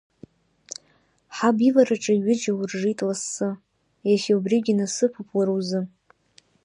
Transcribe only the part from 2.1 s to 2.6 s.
ҩыџьа